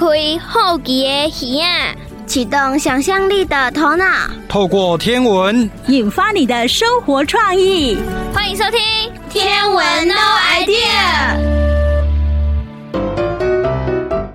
[0.00, 0.06] 开
[0.38, 1.94] 好奇的耳啊，
[2.26, 4.06] 启动想象力的头脑，
[4.48, 7.98] 透过天文引发你的生活创意。
[8.32, 8.80] 欢迎收听
[9.30, 10.14] 《天文 No
[10.54, 11.36] Idea》。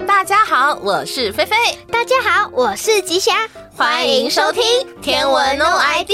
[0.05, 1.55] 大家好，我是菲菲。
[1.91, 3.33] 大家好，我是吉祥。
[3.75, 4.61] 欢迎收听
[5.01, 6.05] 《天文 No Idea》。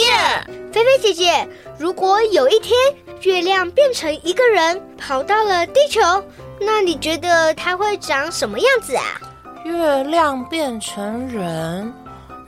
[0.71, 1.45] 菲菲姐姐，
[1.77, 2.73] 如果有一天
[3.23, 5.99] 月亮变成一个人跑到了地球，
[6.61, 9.19] 那你觉得它会长什么样子啊？
[9.63, 11.93] 月亮变成人，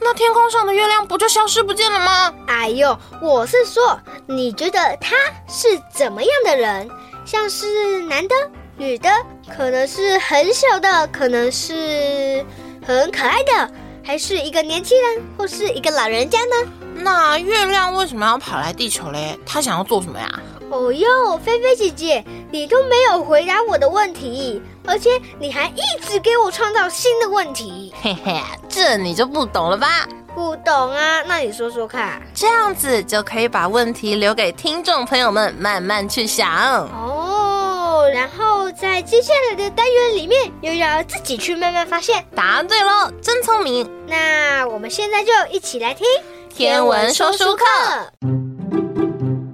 [0.01, 2.33] 那天空上的月亮不就消失不见了吗？
[2.47, 5.15] 哎呦，我是说，你觉得他
[5.47, 6.89] 是怎么样的人？
[7.23, 8.35] 像是男的、
[8.77, 9.09] 女的，
[9.55, 12.43] 可能是很小的，可能是
[12.85, 13.71] 很可爱的，
[14.03, 16.71] 还是一个年轻人，或是一个老人家呢？
[16.95, 19.37] 那月亮为什么要跑来地球嘞？
[19.45, 20.27] 他想要做什么呀？
[20.69, 27.93] 哦哟，菲菲姐姐，你都没有回答我的问题，而且你还一直给我创造新的问题。
[28.01, 30.07] 嘿嘿，这你就不懂了吧？
[30.35, 31.21] 不懂啊？
[31.27, 32.21] 那你说说看。
[32.33, 36.49] 这样子就可以把问题留给听众朋友们慢慢去想。
[36.87, 42.25] 哦，然后在接下来的单元里面，又要自己去慢慢发现。
[42.35, 43.89] 答对喽，真聪明。
[44.07, 46.05] 那我们现在就一起来听。
[46.49, 47.63] 天文说书课，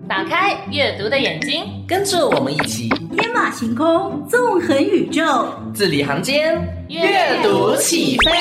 [0.08, 8.32] 打开阅读的眼睛，跟着我们一起天马行空，纵横宇宙，字里行间阅读起飞。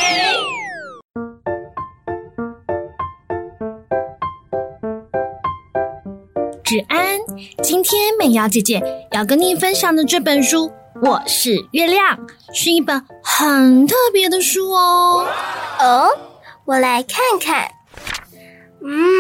[6.63, 7.19] 芷安，
[7.61, 10.69] 今天美瑶姐姐要跟你分享的这本书
[11.03, 12.17] 《我是月亮》，
[12.55, 15.27] 是一本很特别的书哦。
[15.81, 16.09] 哦，
[16.67, 17.69] 我来看看。
[18.81, 19.18] 嗯，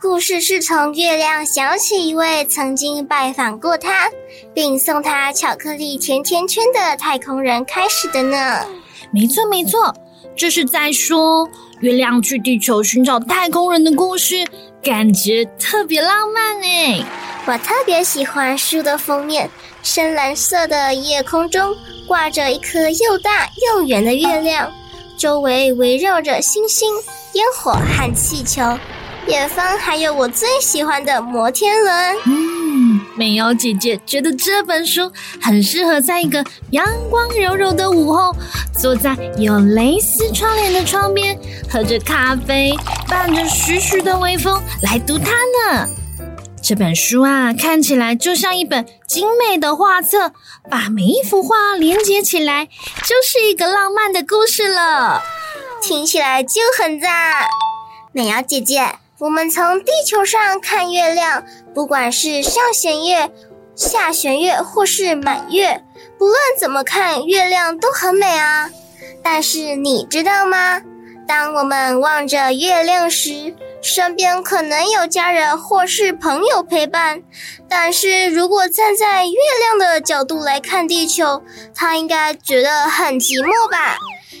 [0.00, 4.08] 故事是从月亮想起一位曾经拜访过他，
[4.54, 8.64] 并送他巧克力甜甜圈的太空人开始的呢。
[9.10, 9.92] 没错，没错，
[10.36, 11.48] 这是在说
[11.80, 14.46] 月亮去地球寻找太空人的故事，
[14.80, 17.04] 感觉特别浪漫呢。
[17.46, 19.50] 我特别喜欢书的封面，
[19.82, 21.74] 深蓝色的夜空中
[22.06, 24.72] 挂着一颗又大又圆的月亮，
[25.16, 26.88] 周围围绕着星星。
[27.34, 28.62] 烟火和气球，
[29.28, 32.16] 远方还有我最喜欢的摩天轮。
[32.24, 38.34] 嗯，美瑶姐姐觉得这本书很适合在一个阳光柔柔的午后，
[38.80, 41.38] 坐在有蕾丝窗帘的窗边，
[41.70, 42.74] 喝着咖啡，
[43.06, 45.86] 伴着徐徐的微风来读它呢。
[46.62, 50.32] 这本书啊，看起来就像一本精美的画册，
[50.70, 52.64] 把每一幅画连接起来，
[53.04, 55.22] 就是一个浪漫的故事了。
[55.82, 57.46] 听起来就很赞，
[58.12, 63.28] 美瑶姐姐，我们从地球上看月亮，不管是上弦月、
[63.74, 65.84] 下弦月或是满月，
[66.16, 68.70] 不论怎么看，月亮都很美啊。
[69.20, 70.80] 但是你知道吗？
[71.28, 77.22] 当我们望着月亮时，身边可能有家人或是朋友陪伴，
[77.68, 81.42] 但是如果站在月亮的角度来看地球，
[81.74, 83.98] 他应该觉得很寂寞吧？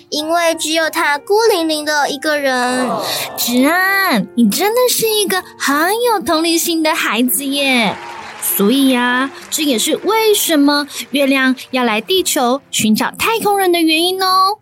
[0.08, 2.88] 因为只有他孤零零的一个人。
[3.36, 7.94] 芷安，你真的是一个很有同理心的孩子耶！
[8.40, 14.56] 所以呀，这也是为什么月亮要来地球寻找太空人的原因哦。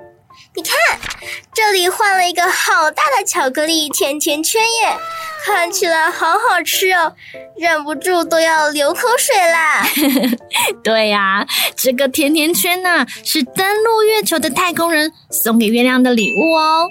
[0.56, 0.72] 你看，
[1.54, 4.96] 这里换了一个好大的巧克力甜甜圈耶，
[5.44, 7.12] 看起来好好吃哦，
[7.58, 9.86] 忍不住都要流口水啦。
[10.82, 11.46] 对呀，
[11.76, 16.88] 这个甜甜圈呢，是登陆月球的太空人送给月亮的礼物哦。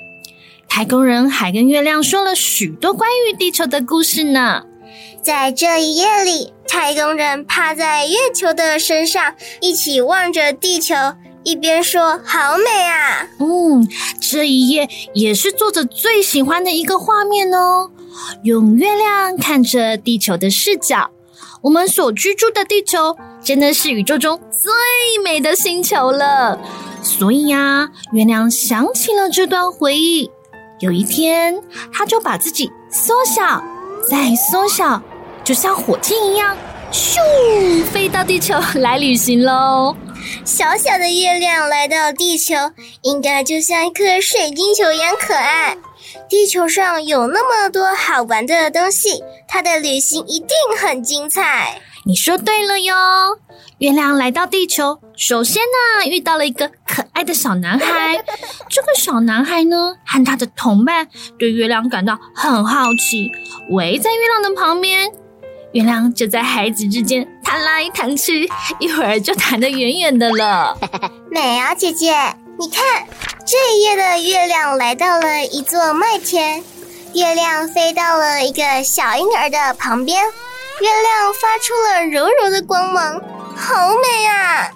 [0.69, 4.63] 太空人还跟月亮说了许多关于地球的故事呢。
[5.23, 10.93] 在这一夜里，太空人趴在月球的身上，一起望着地球。
[11.45, 13.87] 一边说好美啊，嗯，
[14.19, 17.91] 这一页也是作者最喜欢的一个画面哦。
[18.43, 21.11] 用月亮看着地球的视角，
[21.61, 26.59] 我们所居住的地球真的是宇宙中最美的星球了。
[27.03, 30.31] 所以呀，月亮想起了这段回忆。
[30.79, 31.61] 有一天，
[31.93, 33.63] 他就把自己缩小，
[34.09, 34.99] 再缩小，
[35.43, 36.57] 就像火箭一样，
[36.91, 39.95] 咻，飞到地球来旅行喽。
[40.43, 42.55] 小小的月亮来到地球，
[43.01, 45.77] 应该就像一颗水晶球一样可爱。
[46.29, 50.49] 地球上有那么多好玩的东西，它的旅行一定
[50.79, 51.81] 很精彩。
[52.05, 52.95] 你说对了哟。
[53.79, 58.23] 月亮来到地球，首先呢，遇到了一个可爱的小男孩。
[58.69, 61.07] 这个小男孩呢，和他的同伴
[61.37, 63.31] 对月亮感到很好奇，
[63.71, 65.11] 围在月亮的旁边。
[65.75, 68.49] 月亮就在孩子之间弹来弹去，
[68.79, 70.73] 一会儿就弹得远远的了。
[71.29, 72.15] 美啊姐姐，
[72.57, 73.05] 你看，
[73.45, 76.63] 这一夜的月亮来到了一座麦田，
[77.13, 83.21] 月亮飞到了一个小婴儿的旁边，月亮发出了柔柔的光芒，
[83.57, 84.71] 好美啊！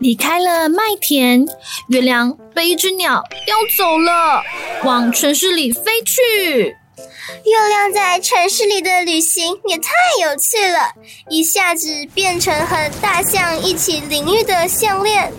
[0.00, 1.46] 离开了麦田，
[1.88, 4.42] 月亮被一只鸟叼走了，
[4.84, 6.76] 往城市里飞去。
[6.98, 9.90] 月亮在城市里的旅行也太
[10.22, 10.92] 有趣了，
[11.28, 15.30] 一下子变成和大象一起淋浴的项链，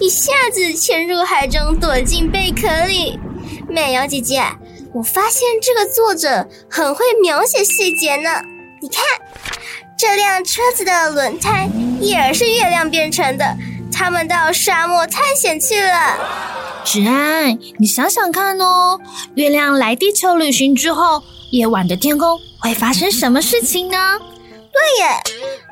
[0.00, 3.18] 一下子潜入海中躲进贝壳里。
[3.68, 4.42] 美瑶姐姐，
[4.94, 8.30] 我发现这个作者很会描写细节呢。
[8.80, 9.04] 你看，
[9.98, 11.68] 这辆车子的轮胎
[12.00, 13.56] 也是月亮变成的。
[13.92, 16.18] 他们到沙漠探险去了。
[16.84, 18.98] 芷安，你想想看哦，
[19.34, 24.18] 月亮来地球旅行之后，夜晚的天空会发生什么事情呢？
[24.72, 25.20] 对耶，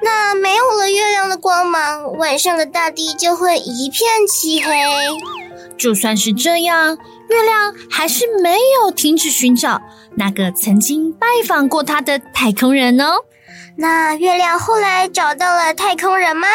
[0.02, 4.72] 那没有了月亮的光芒，晚上的大地就会一片漆黑。
[5.78, 6.98] 就算是这样，
[7.30, 9.80] 月亮还是没有停止寻找
[10.16, 13.24] 那个曾经拜访过他的太空人哦。
[13.76, 16.46] 那月亮后来找到了太空人吗？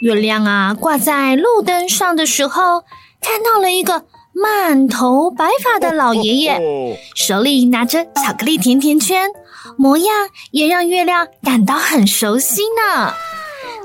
[0.00, 2.84] 月亮啊，挂在路灯上的时候，
[3.20, 9.28] 看到了一个满头白发的老爷爷，手里拿着巧克力甜甜圈，
[9.76, 13.12] 模样也让月亮感到很熟悉呢。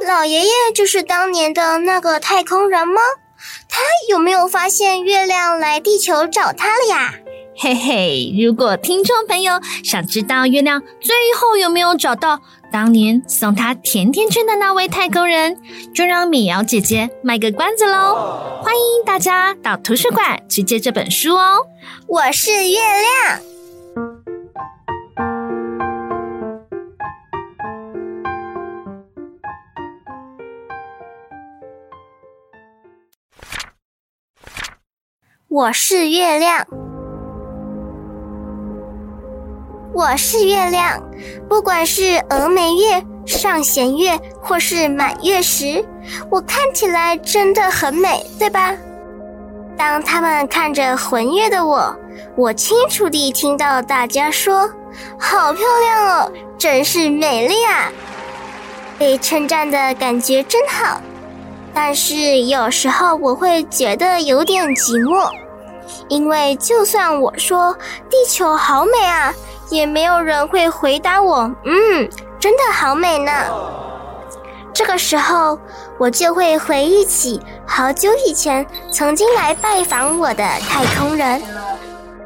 [0.07, 3.01] 老爷爷就是当年的那个太空人吗？
[3.67, 7.13] 他有没有发现月亮来地球找他了呀？
[7.57, 12.39] 嘿嘿，如果听众朋友想知道月亮最后有没有找到
[12.75, 15.57] 当年送他甜甜圈的那位太空人，
[15.93, 18.59] 就让米瑶姐姐卖个关子喽！
[18.61, 21.65] 欢迎大家到图书馆去借这本书哦。
[22.05, 23.39] 我是月亮，
[35.47, 36.84] 我是月亮。
[39.95, 41.01] 我是月亮，
[41.47, 45.83] 不管是峨眉月、上弦月或是满月时，
[46.29, 48.75] 我看起来真的很美，对吧？
[49.77, 51.95] 当他们看着浑月的我，
[52.35, 54.69] 我清楚地听到大家说
[55.17, 57.89] ：“好漂亮哦，真是美丽啊！”
[58.99, 60.99] 被称赞的感觉真好。
[61.73, 65.31] 但是有时候我会觉得有点寂寞，
[66.09, 67.73] 因为就算我说
[68.09, 69.33] 地球好美啊。
[69.69, 72.09] 也没有人会回答我，嗯，
[72.39, 73.31] 真的好美呢。
[74.73, 75.57] 这个时候，
[75.97, 81.41] 我就会回忆起好久以前曾经来拜访我的太空人。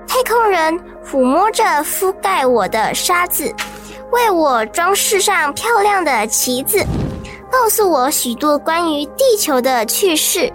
[0.07, 3.53] 太空人抚摸着覆盖我的沙子，
[4.11, 6.83] 为我装饰上漂亮的旗子，
[7.51, 10.51] 告诉我许多关于地球的趣事，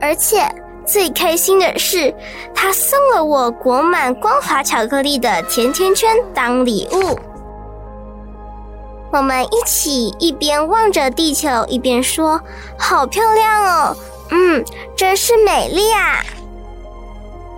[0.00, 0.44] 而且。
[0.88, 2.12] 最开心的是，
[2.54, 7.18] 他送了我裹满光滑巧克力的甜甜圈当礼物。
[9.12, 12.40] 我们一起一边望着地球，一边说
[12.78, 13.96] ：“好漂亮哦，
[14.30, 14.64] 嗯，
[14.96, 16.24] 真是美丽啊！”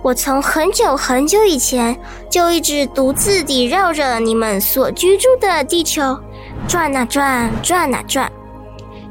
[0.03, 1.97] 我从很久很久以前
[2.29, 6.19] 就一直独自地绕着你们所居住的地球
[6.67, 8.31] 转啊转，转啊转，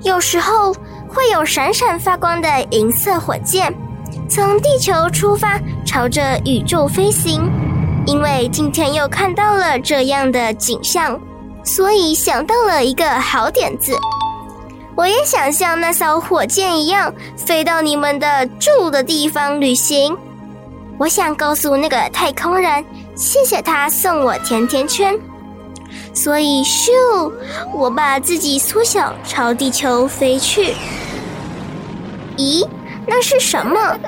[0.03, 0.75] 有时候
[1.09, 3.73] 会有闪闪发光的银色火箭。
[4.31, 7.51] 从地球出发，朝着宇宙飞行。
[8.07, 11.21] 因为今天又看到了这样的景象，
[11.65, 13.93] 所以想到了一个好点子。
[14.95, 20.17] 我也想像那艘火箭一样，飞到你们的住的地方旅行。
[20.97, 22.85] 我想告诉那个太空人，
[23.17, 25.19] 谢谢他送我甜甜圈。
[26.15, 26.93] 所以，咻，
[27.75, 30.75] 我把自己缩小，朝地球飞去。
[32.37, 32.65] 咦？
[33.07, 33.99] 那是什么？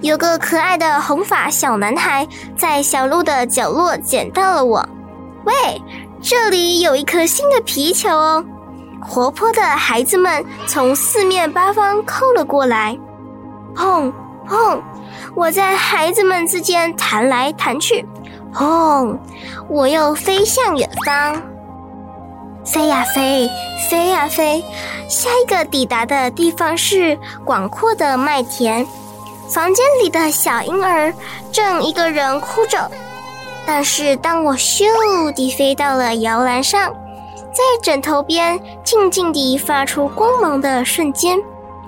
[0.00, 4.88] 有个可爱的红发小男孩在小路的角落捡到了我。
[5.44, 5.52] 喂，
[6.20, 8.44] 这里有一颗新的皮球哦！
[9.00, 12.96] 活泼的孩子们从四面八方扣了过来。
[13.74, 14.12] 砰
[14.46, 14.80] 砰，
[15.34, 18.06] 我在孩子们之间弹来弹去。
[18.54, 19.18] 砰，
[19.68, 21.42] 我又飞向远方。
[22.64, 23.48] 飞呀飞，
[23.90, 24.64] 飞呀飞，
[25.08, 28.86] 下一个抵达的地方是广阔的麦田。
[29.48, 31.12] 房间里的小婴儿
[31.50, 32.90] 正一个人哭着。
[33.66, 34.84] 但是当我咻
[35.34, 36.92] 地飞到了摇篮上，
[37.52, 41.38] 在枕头边静静地发出光芒的瞬间，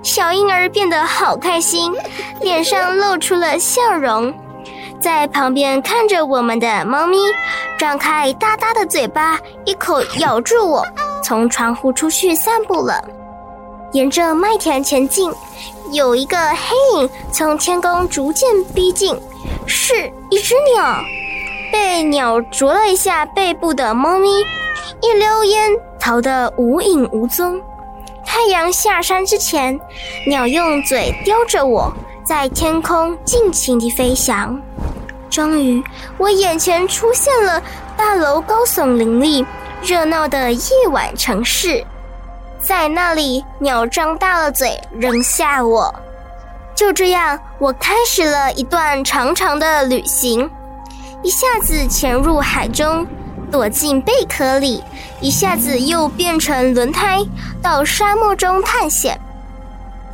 [0.02, 1.92] 小婴儿变得好开心，
[2.40, 4.32] 脸上露出了笑容。
[5.04, 7.18] 在旁边看着我们的猫咪，
[7.76, 10.82] 张开大大的嘴巴，一口咬住我，
[11.22, 13.04] 从窗户出去散步了。
[13.92, 15.30] 沿着麦田前进，
[15.92, 19.14] 有一个黑影从天空逐渐逼近，
[19.66, 19.92] 是
[20.30, 20.96] 一只鸟。
[21.70, 24.40] 被鸟啄了一下背部的猫咪，
[25.02, 25.70] 一溜烟
[26.00, 27.60] 逃得无影无踪。
[28.24, 29.78] 太阳下山之前，
[30.26, 31.92] 鸟用嘴叼着我，
[32.24, 34.58] 在天空尽情地飞翔。
[35.28, 35.82] 终于，
[36.16, 37.62] 我眼前出现了
[37.96, 39.44] 大楼高耸林立、
[39.82, 41.84] 热闹的夜晚城市。
[42.60, 45.94] 在那里，鸟张大了嘴，扔下我。
[46.74, 50.50] 就这样，我开始了一段长长的旅行。
[51.22, 53.06] 一下子潜入海中，
[53.50, 54.82] 躲进贝壳里；
[55.20, 57.18] 一下子又变成轮胎，
[57.60, 59.20] 到沙漠中探险。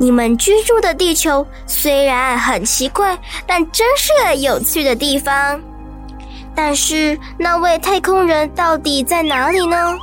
[0.01, 3.15] 你们居住的地球虽然很奇怪，
[3.45, 5.61] 但真是个有趣的地方。
[6.55, 9.95] 但是那位太空人到底在哪里呢？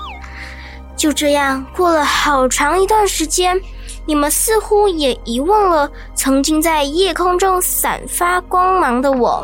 [0.97, 3.61] 就这样过了好长一段时间，
[4.07, 9.43] 你们似乎也遗忘了曾经在夜空中散发光芒的我。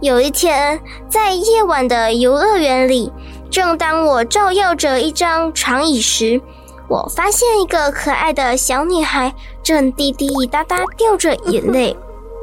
[0.00, 3.12] 有一天，在夜晚的游乐园里，
[3.52, 6.42] 正当我照耀着一张长椅时，
[6.90, 9.32] 我发现一个可爱的小女孩
[9.62, 11.96] 正滴滴答答掉着眼泪，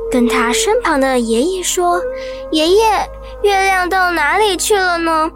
[0.10, 2.02] 跟她身旁的爷爷说
[2.50, 3.10] ：“爷爷，
[3.44, 5.30] 月亮到哪里去了呢？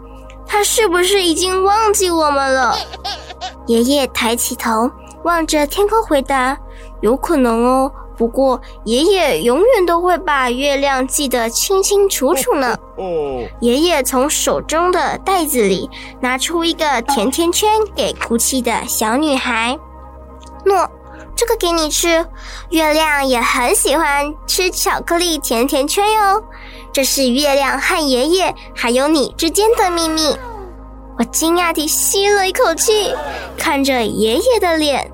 [0.46, 2.74] 她是不是已经忘记我们了？”
[3.68, 4.90] 爷爷抬起头，
[5.24, 6.56] 望着天空，回答
[7.02, 7.92] ：“有可能哦。”
[8.22, 12.78] 不过，爷爷永远都会把月亮记得清清楚楚呢。
[12.96, 19.76] 哦爷爷从手中的袋子里拿出一个甜甜圈，给哭泣的小女孩。
[20.64, 20.88] 诺，
[21.34, 22.24] 这个给你吃。
[22.70, 26.44] 月亮也很喜欢吃巧克力甜甜圈哟。
[26.92, 30.36] 这是月亮和爷爷还有你之间的秘密。
[31.18, 33.12] 我惊讶地吸了一口气，
[33.58, 35.10] 看着爷爷的脸。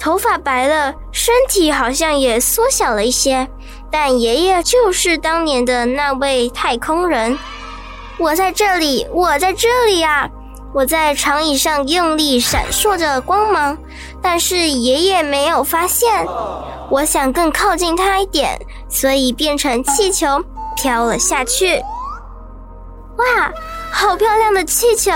[0.00, 3.46] 头发白了，身体好像也缩小了一些，
[3.90, 7.38] 但爷爷就是当年的那位太空人。
[8.18, 10.28] 我在这里，我在这里呀！
[10.72, 13.76] 我在长椅上用力闪烁着光芒，
[14.22, 16.24] 但是爷爷没有发现。
[16.88, 20.42] 我想更靠近他一点，所以变成气球
[20.76, 21.76] 飘了下去。
[23.16, 23.52] 哇，
[23.90, 25.10] 好漂亮的气球！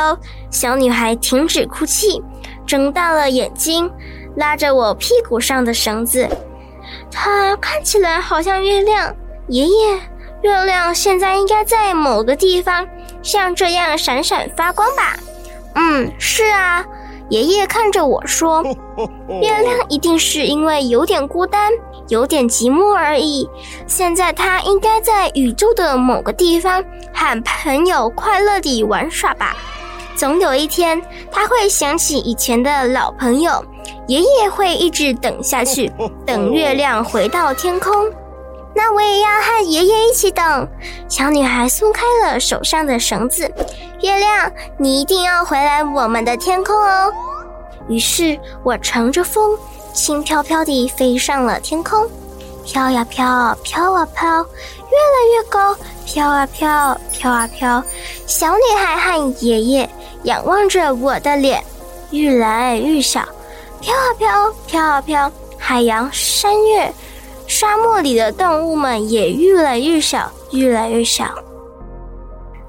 [0.51, 2.23] 小女孩停止哭泣，
[2.67, 3.91] 睁大了眼睛。
[4.37, 6.29] 拉着我屁股上的绳子，
[7.11, 9.15] 它看起来好像月亮。
[9.49, 9.99] 爷爷，
[10.43, 12.87] 月亮现在应该在某个地方，
[13.23, 15.17] 像这样闪闪发光吧？
[15.75, 16.85] 嗯，是啊。
[17.31, 18.63] 爷爷看着我说
[19.41, 21.73] ：“月亮一定是因为有点孤单，
[22.09, 23.49] 有点寂寞而已。
[23.87, 29.57] 现在它应该在宇宙的某个地方，和朋友快乐地玩耍吧。
[30.15, 31.01] 总有一天，
[31.33, 33.65] 他会想起以前的老朋友。”
[34.07, 35.93] 爷爷会一直等下去，
[36.27, 37.93] 等月亮回到天空。
[38.77, 40.69] 那我也要和爷爷一起等。
[41.09, 43.51] 小女孩松开了手上的绳子。
[44.03, 47.13] 月亮，你一定要回来我们的天空哦。
[47.89, 49.57] 于是我乘着风，
[49.93, 52.09] 轻飘飘地飞上了天空，
[52.65, 57.83] 飘呀飘，飘啊飘，越来越高，飘啊飘，飘啊飘。
[58.27, 59.89] 小女孩和爷爷
[60.25, 61.63] 仰望着我的脸，
[62.11, 63.23] 愈来愈小。
[63.85, 66.91] 飘啊飘，飘啊飘，海洋、山岳、
[67.47, 71.25] 沙漠里的动物们也越来越小，越来越小。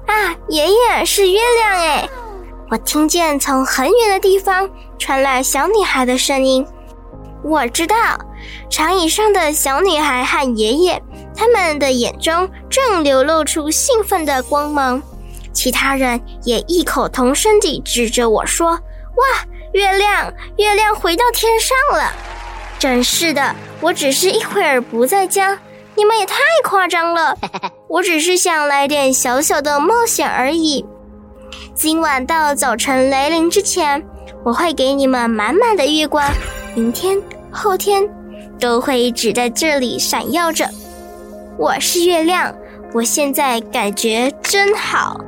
[0.06, 2.10] 啊，爷爷是月亮诶！
[2.70, 4.68] 我听见从很远的地方
[4.98, 6.66] 传来小女孩的声音。
[7.42, 7.96] 我知道，
[8.68, 11.02] 长椅上的小女孩和爷爷，
[11.34, 15.02] 他们的眼中正流露出兴奋的光芒。
[15.54, 18.72] 其他人也异口同声地指着我说
[19.16, 19.24] ：“哇！”
[19.76, 22.10] 月亮，月亮回到天上了，
[22.78, 23.54] 真是的！
[23.82, 25.58] 我只是一会儿不在家，
[25.94, 27.36] 你们也太夸张了。
[27.86, 30.82] 我只是想来点小小的冒险而已。
[31.74, 34.02] 今晚到早晨来临之前，
[34.42, 36.26] 我会给你们满满的月光，
[36.74, 38.02] 明天、后天
[38.58, 40.66] 都会一直在这里闪耀着。
[41.58, 42.54] 我是月亮，
[42.94, 45.20] 我现在感觉真好。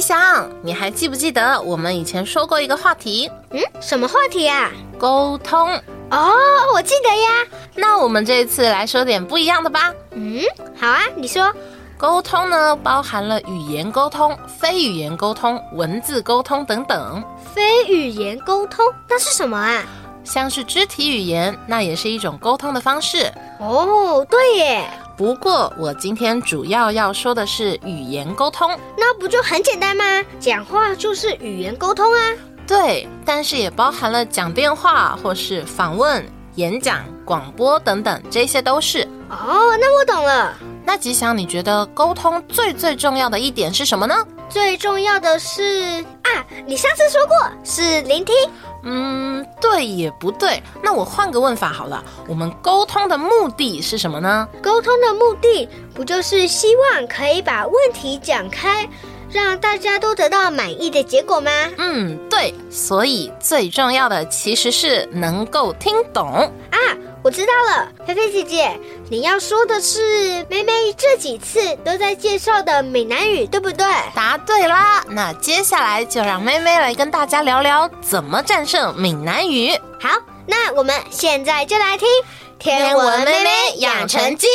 [0.00, 3.30] 吉祥，你还记不记得我们以前说过一个话题？
[3.50, 4.70] 嗯，什么话题啊？
[4.98, 5.78] 沟通。
[6.10, 6.32] 哦，
[6.72, 7.28] 我记得呀。
[7.74, 9.92] 那我们这一次来说点不一样的吧。
[10.12, 10.40] 嗯，
[10.74, 11.52] 好啊，你说。
[11.98, 17.22] 沟通呢，包含了语言沟通、非语言沟通、文字沟通等等。
[17.54, 19.84] 非语言沟通，那是什么啊？
[20.24, 23.30] 像是肢体语言，那也是一种沟通的方式。
[23.58, 24.90] 哦，对耶。
[25.20, 28.70] 不过我今天主要要说的是语言沟通。
[28.96, 30.02] 那不就很简单吗？
[30.38, 32.32] 讲话就是语言沟通啊。
[32.66, 39.06] 对，但是也包含了讲电话或是访问、演讲、广播等等，这些都是。
[39.28, 40.54] 哦，那我懂了。
[40.86, 44.26] 那吉祥，你觉得沟通最最重要的一点是什么呢？
[44.48, 48.34] 最重要的是啊，你上次说过是聆听。
[48.82, 50.62] 嗯，对也不对。
[50.82, 54.48] 那我换个问法好了，我们沟通的目的是什么呢？
[54.62, 58.88] 沟通的目的不就是希望可以把问题讲开，
[59.30, 61.50] 让大家都得到满意的结果吗？
[61.78, 62.54] 嗯，对。
[62.70, 66.28] 所以最重要的其实是能够听懂
[66.70, 66.78] 啊。
[67.22, 73.84] 我知道了，菲菲姐姐，你要说的是妹妹这几次都在介绍的闽南语，对不对？
[74.14, 75.04] 答对啦！
[75.08, 79.78] 那接下来就让妹妹来跟大家聊聊怎么战胜闽南语。
[80.00, 82.08] 好，那我们现在就来听
[82.58, 84.46] 《天文妹妹养成记》，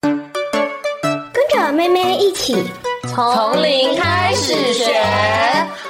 [0.00, 2.64] 跟着妹妹一起
[3.14, 4.94] 从零开始学。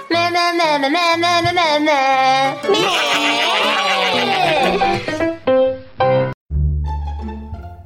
[0.08, 3.63] 妹妹妹妹妹妹妹妹妹妹。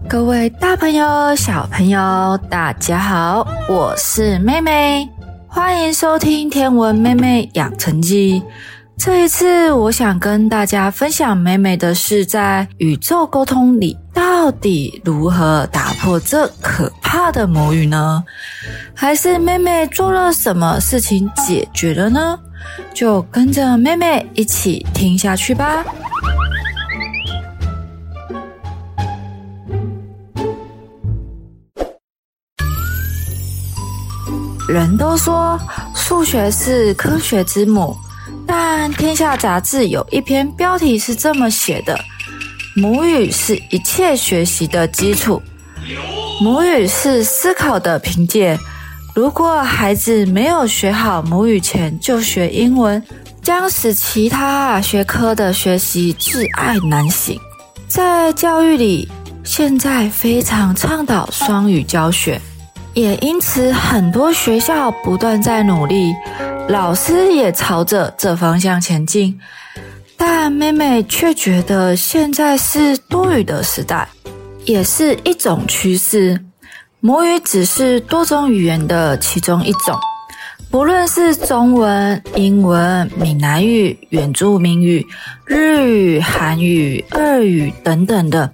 [0.09, 5.07] 各位大朋友、小朋友，大家好，我是妹妹，
[5.47, 8.41] 欢迎收听《天文妹妹养成记》。
[8.97, 18.25] 这一次，我想跟大家分享妹妹的是，在宇宙沟通里，到底如何打破这可怕的魔语呢？
[18.95, 22.39] 还是妹妹做了什么事情解决了呢？
[22.95, 25.85] 就跟着妹妹一起听下去吧。
[34.69, 35.59] 人都说
[35.95, 37.97] 数学是科学之母，
[38.47, 41.99] 但《天下杂志》有一篇标题是这么写的
[42.77, 45.43] ：“母语是一切学习的基础，
[46.43, 48.59] 母语是思考的凭借。
[49.15, 53.03] 如果孩子没有学好母语前就学英文，
[53.43, 57.41] 将使其他学科的学习窒碍难行。”
[57.89, 59.09] 在教育里，
[59.43, 62.39] 现在非常倡导双语教学。
[62.95, 66.13] 也因此，很多学校不断在努力，
[66.69, 69.39] 老师也朝着这方向前进。
[70.17, 74.09] 但妹妹却觉得现在是多语的时代，
[74.65, 76.45] 也是一种趋势。
[77.01, 79.97] 母语只是多种语言的其中一种，
[80.71, 85.07] 不论是中文、英文、闽南语、原住民语、
[85.47, 88.53] 日语、韩语、俄语等等的。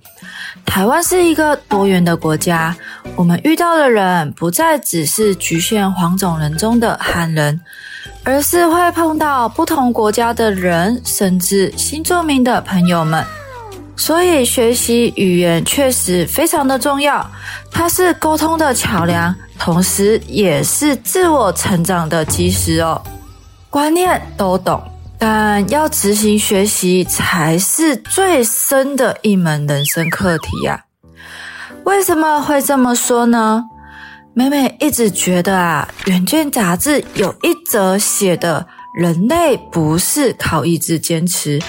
[0.65, 2.75] 台湾是一个多元的国家，
[3.17, 7.61] 我们遇到的人不再只是局限黄种人中的汉人，
[8.23, 13.25] 而是会碰到不同国家的人，甚至新住民的朋友们。
[13.97, 17.29] 所以学习语言确实非常的重要，
[17.71, 23.01] 它是沟通的桥梁，同时也是自我成长的基石哦。
[23.71, 24.83] 观念都懂。
[25.17, 30.85] 但要执行学习才是最深的一门人生课题呀。
[31.85, 33.65] 为什么会这么说呢？
[34.35, 41.61] 美美一直觉得啊，《远见》杂志有一则写的“人类不是靠意志坚持，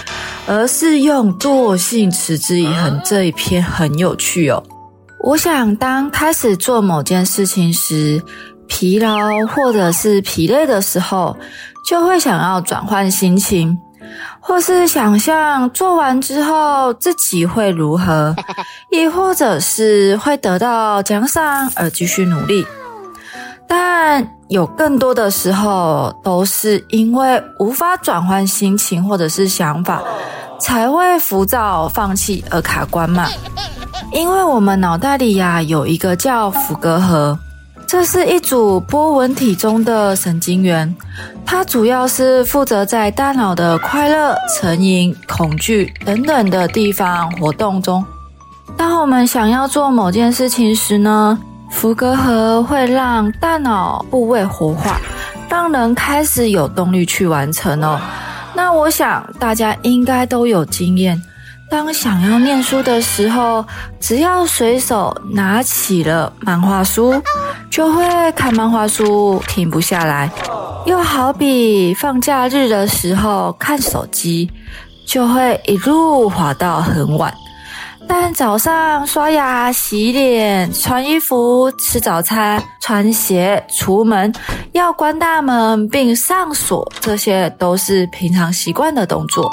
[0.45, 4.61] 而是用惰性持之以恒”这一篇很有趣哦。
[5.23, 8.21] 我想，当开始做某件事情时，
[8.67, 11.35] 疲劳或者是疲累的时候，
[11.89, 13.75] 就会想要转换心情，
[14.39, 18.35] 或是想象做完之后自己会如何，
[18.91, 22.63] 亦或者是会得到奖赏而继续努力。
[23.67, 30.01] 但有更多的时候，都是因为无法转换心情或者是想法，
[30.59, 33.27] 才会浮躁放弃而卡关嘛。
[34.11, 37.37] 因为我们脑袋里呀，有一个叫伏隔核。
[37.87, 40.93] 这是一组波纹体中的神经元，
[41.45, 48.03] 它主要是负责在大脑的快乐、成瘾、恐惧等等的地方活动中。
[48.75, 51.37] 当我们想要做某件事情时呢，
[51.75, 54.99] 伏隔核会让大脑部位活化，
[55.49, 57.99] 让人开始有动力去完成哦。
[58.55, 61.21] 那我想大家应该都有经验。
[61.69, 63.63] 当想要念书的时候，
[63.99, 67.21] 只要随手拿起了漫画书，
[67.69, 70.31] 就会看漫画书停不下来。
[70.85, 74.49] 又好比放假日的时候看手机，
[75.05, 77.33] 就会一路滑到很晚。
[78.07, 84.31] 但早上刷牙、洗脸、穿衣服、吃早餐、穿鞋、出门，
[84.73, 89.49] 要关大门并上锁，这些都是平常习惯的动作。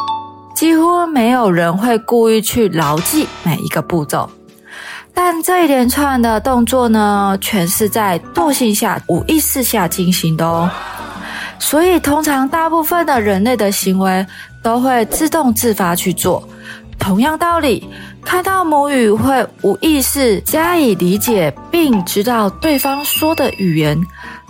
[0.55, 4.29] 几乎没有人会故意去牢记每一个步骤，
[5.15, 10.71] 但这一连串的动作呢，全是在惰性下、无意识下进行的哦。
[11.59, 14.27] 所以，通常大部分的人类的行为
[14.63, 16.47] 都会自动自发去做。
[16.99, 17.89] 同样道理，
[18.25, 24.01] 看到母语会无意识加以理解，并知道对方说的语言，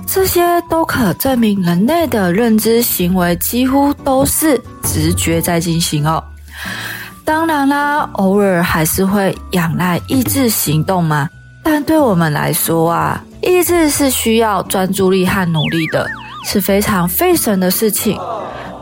[0.07, 6.23] 这些都可证明人类的认知行为几乎都是直觉在进行哦。
[7.25, 11.29] 当然啦，偶尔还是会仰赖意志行动嘛。
[11.65, 16.07] 但对我们来说啊，意志是需要专注力和努力的，
[16.45, 18.19] 是非常费神的事情。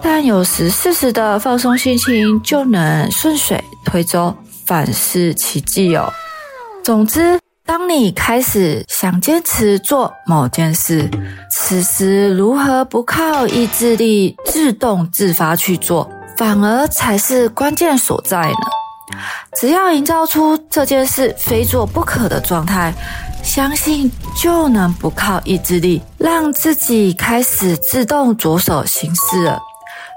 [0.02, 4.34] 但有时适时的放松心情，就能顺水推舟，
[4.70, 6.12] 反是奇迹哦。
[6.84, 11.10] 总之，当你开始想坚持做某件事，
[11.50, 16.08] 此时如何不靠意志力自动自发去做？
[16.36, 19.18] 反而才是关键所在呢。
[19.56, 22.94] 只要营造出这件事非做不可的状态，
[23.42, 24.08] 相信
[24.40, 29.58] 就能不靠意志力，让自己开始自动着手行事了。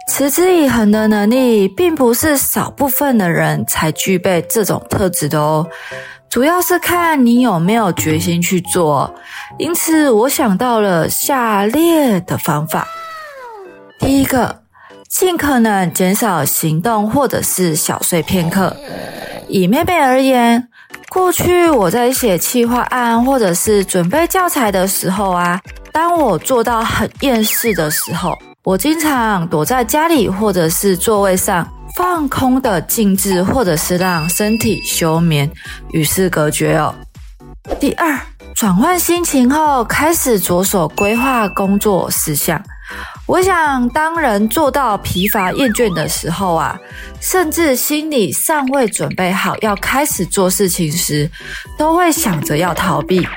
[0.07, 5.67] 持之以恒的能力，并不是少部分的人才具备这种特质的哦。
[6.29, 9.13] 主要是看你有没有决心去做。
[9.57, 12.87] 因此，我想到了下列的方法。
[13.99, 14.63] 第一个。
[15.09, 18.75] 尽可能减少行动或者是小睡片刻。
[19.47, 20.67] 以妹妹而言，
[21.09, 25.61] 过去我在写企划案或者是准备教材的时候啊，
[25.91, 35.51] 当我做到很厌世的时候，我经常躲在家里或者是座位上放空的静置，或者是让身体休眠，
[35.91, 36.95] 与世隔绝哦。
[37.77, 38.17] 第二，
[38.55, 42.63] 转换心情后，开始着手规划工作事项。
[43.25, 46.79] 我想，当人做到疲乏厌倦的时候啊，
[47.19, 51.29] 甚至心里尚未准备好要开始做事情时，
[51.77, 53.27] 都会想着要逃避。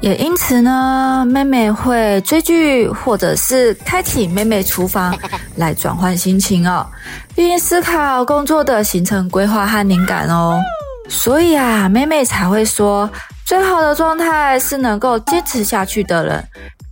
[0.00, 5.16] 也因此呢，妹妹会追剧，或者是开启妹妹厨房
[5.56, 6.86] 来转换心情哦，
[7.34, 10.60] 并思考工作的行程规划和灵感哦。
[11.08, 13.10] 所以啊，妹妹才会说，
[13.44, 16.44] 最好的状态是能够坚持下去的人。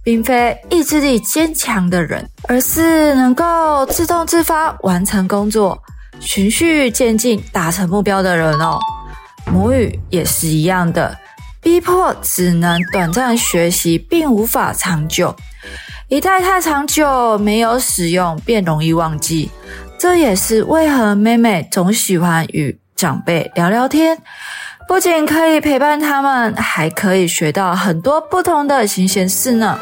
[0.02, 5.76] 并非意志力坚强的人，而是能够自动自发完成工作、
[6.20, 8.78] 循序渐进达成目标的人哦。
[9.50, 11.18] 母语也是一样的，
[11.62, 15.34] 逼迫只能短暂学习，并无法长久。
[16.08, 19.50] 一旦太长久，没有使用便容易忘记。
[19.98, 24.16] 这也是为何妹妹总喜欢与长辈聊聊天，
[24.86, 29.78] 不仅可以陪伴他们，还可以学到很多不同的新鲜事呢。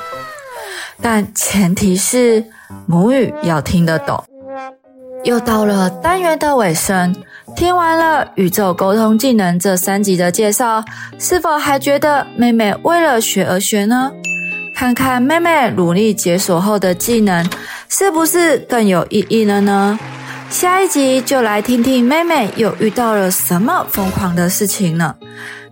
[1.02, 2.46] 但前提是
[2.86, 4.24] 母语要听得懂。
[5.24, 7.14] 又到了单元的尾声，
[7.56, 10.84] 听完了宇宙沟通技能这三集的介绍，
[11.18, 14.12] 是否还觉得妹妹为了学而学呢？
[14.76, 17.48] 看看妹妹努力解锁后的技能，
[17.88, 19.98] 是不是更有意义了呢？
[20.50, 25.14] 下一集就来听听妹妹又遇到了什么疯狂的事情呢？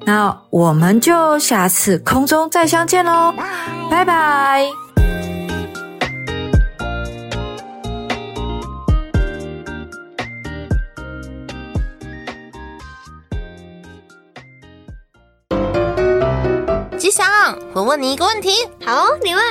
[0.05, 3.33] 那我们就下次空中再相见喽，
[3.91, 4.82] 拜拜。
[17.75, 18.68] 我问你一个问题。
[18.85, 19.44] 好，你问。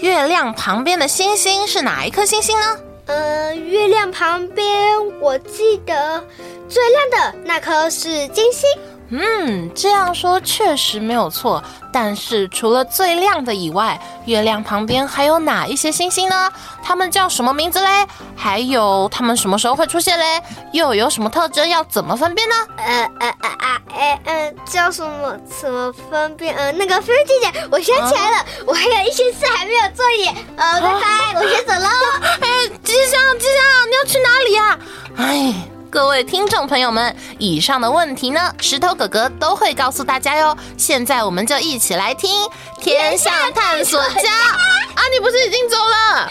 [0.00, 2.78] 月亮旁边的星星是哪一颗星星呢？
[3.06, 6.22] 呃，月亮旁边，我记得
[6.68, 8.68] 最亮的那颗是金星。
[9.10, 11.62] 嗯，这样说确实没有错。
[11.92, 16.50] 但是除了最亮的以外，月亮旁边还有哪一些星星呢？
[16.82, 18.06] 它们叫什么名字嘞？
[18.34, 20.42] 还有它们什么时候会出现嘞？
[20.72, 21.68] 又有什么特征？
[21.68, 22.54] 要怎么分辨呢？
[22.78, 25.38] 呃呃呃啊呃呃，叫什么？
[25.60, 26.56] 怎么分辨？
[26.56, 30.34] 呃，那个菲菲姐姐，我想起来了，啊、我还有一些事还没有做耶。
[30.56, 31.88] 呃，拜拜，啊、我先走喽。
[32.40, 34.78] 哎，吉祥吉祥，你要去哪里呀、啊？
[35.18, 35.73] 哎。
[35.94, 40.58] 各位听众朋友们，以上的问题呢，石头哥哥都会告诉大家哟。
[40.76, 42.28] 现在我们就一起来听
[42.80, 45.02] 《天象探索家》啊！
[45.12, 46.28] 你不是已经走了？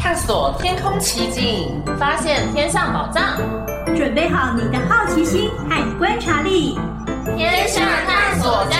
[0.00, 3.36] 探索天空奇景，发现天上宝藏，
[3.96, 6.78] 准备好你的好奇心和观察力，
[7.36, 8.76] 《天象探索家》，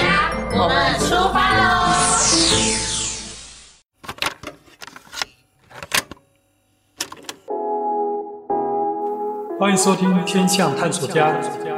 [0.57, 2.91] 我们出发喽！
[9.62, 11.29] 欢迎收听《天象探索家》，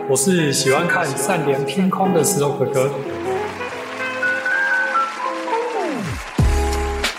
[0.09, 2.91] 我是喜欢看善良天空的石头哥哥。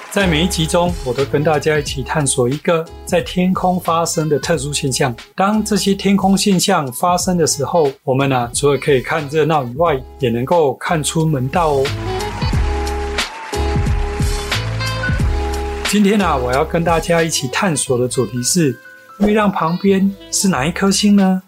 [0.09, 5.15] 在每一集中，我都跟大家一起探索一个在天空发生的特殊现象。
[5.35, 11.85] 当这些天空现象发生的时候，我们啊，除了可以看热闹以外，也能够看出门道哦。
[15.89, 18.75] 今天啊，我要跟大家一起探索的主题是：
[19.19, 21.41] 月亮旁边是哪一颗星呢？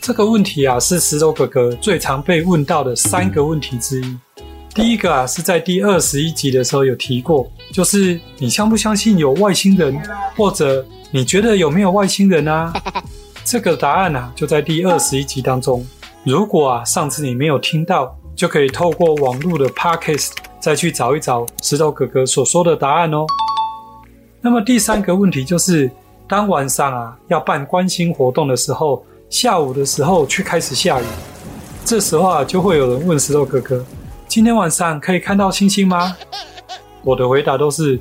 [0.00, 4.16] 这个问题啊，是石头哥哥最常被问到的三个问题之一。
[4.74, 9.96] 第一个啊，是在第二十一集的时候有提过，就是你相不相信有外星人，
[10.36, 12.72] 或者你觉得有没有外星人啊？
[13.44, 15.86] 这个答案啊，就在第二十一集当中。
[16.24, 23.24] 如果啊，上次你没有听到，就可以透过网络的 Podcast 再去找一找石头哥哥所说的答案哦。
[24.40, 25.90] 那么第三个问题就是，
[26.28, 31.04] 当晚上啊要办观星活动的时候，下午的时候却开始下雨，
[31.84, 33.84] 这时候啊就会有人问石头哥哥。
[34.26, 36.16] 今天晚上可以看到星星吗？
[37.04, 37.96] 我的回答都是，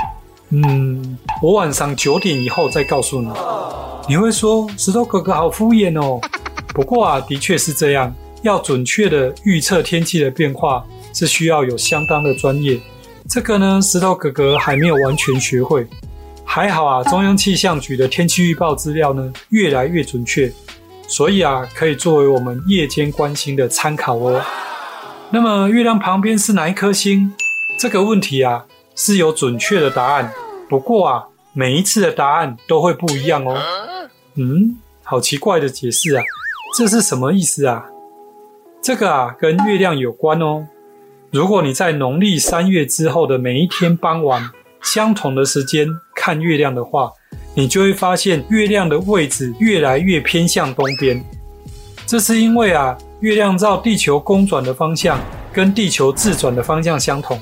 [0.50, 3.30] 嗯，我晚上九点以后再告诉你。
[4.10, 6.20] 你会说石头哥哥好敷衍哦。
[6.70, 10.84] 不过啊，的确是这样，要准确的预测天气的变化，
[11.14, 12.80] 是需要有相当的专业。
[13.30, 15.88] 这个呢，石头哥哥还没有完全学会。
[16.56, 20.50] 还好啊，中央气象局的天气预报资料呢，越来越准确，
[21.06, 24.42] 所以啊，可以作为我们夜间观星的参考哦。
[25.32, 27.34] 那么，月亮旁边是哪一颗星？
[27.78, 28.66] 这个问题啊，
[28.96, 30.32] 是有准确的答案。
[30.70, 33.62] 不过啊，每一次的答案都会不一样哦。
[34.36, 36.24] 嗯，好奇怪的解释啊，
[36.78, 37.88] 这是什么意思啊？
[38.82, 40.66] 这个啊，跟月亮有关哦。
[41.32, 44.50] 如果你在农历三月之后的每一天傍晚，
[44.86, 47.12] 相同的时间看月亮的话，
[47.54, 51.22] 你就会发现月亮的位置越来越偏向东边。
[52.06, 52.98] 这是因为啊。
[53.22, 55.20] 月亮照地球公转的方向
[55.52, 57.40] 跟地球自转的方向相同，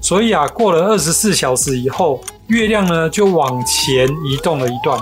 [0.00, 4.98] 所以啊，过了二十四小时以后，月亮呢就往前移动了一段，